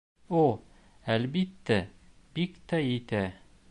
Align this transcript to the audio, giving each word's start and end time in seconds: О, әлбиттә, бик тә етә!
О, 0.37 0.45
әлбиттә, 1.17 1.79
бик 2.39 2.61
тә 2.73 2.85
етә! 2.89 3.27